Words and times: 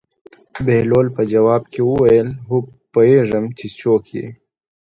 بهلول 0.65 1.07
په 1.15 1.21
ځواب 1.31 1.63
کې 1.71 1.81
وویل: 1.89 2.29
هو 2.47 2.57
پوهېږم 2.93 3.45
چې 3.57 3.65
څوک 3.79 4.03
یې. 4.17 4.27